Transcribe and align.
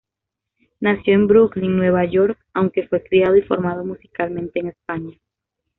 Nació 0.79 1.13
en 1.13 1.27
Brooklyn, 1.27 1.77
Nueva 1.77 2.03
York, 2.05 2.39
aunque 2.55 2.87
fue 2.87 3.03
criado 3.03 3.37
y 3.37 3.43
formado 3.43 3.85
musicalmente 3.85 4.59
en 4.59 4.69
España. 4.69 5.15